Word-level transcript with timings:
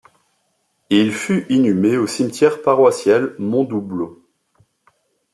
Il 0.89 1.11
fut 1.11 1.45
inhumé 1.49 1.95
au 1.95 2.07
cimetière 2.07 2.63
paroissial 2.63 3.35
Mondoubleau. 3.37 4.27